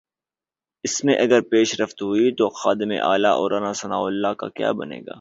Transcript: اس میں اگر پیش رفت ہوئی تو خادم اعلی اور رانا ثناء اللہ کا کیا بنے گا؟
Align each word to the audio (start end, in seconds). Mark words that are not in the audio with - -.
اس 0.83 1.03
میں 1.03 1.15
اگر 1.15 1.41
پیش 1.41 1.81
رفت 1.81 2.01
ہوئی 2.01 2.35
تو 2.35 2.49
خادم 2.49 2.91
اعلی 3.03 3.27
اور 3.27 3.51
رانا 3.51 3.73
ثناء 3.73 4.01
اللہ 4.01 4.33
کا 4.33 4.49
کیا 4.49 4.71
بنے 4.71 4.99
گا؟ 4.99 5.09